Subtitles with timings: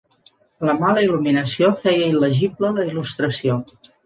[0.69, 3.61] La mala il·luminació feia il·legible la il·lustració.